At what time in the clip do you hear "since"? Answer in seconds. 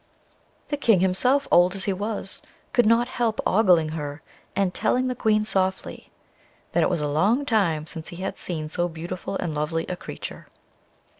7.85-8.07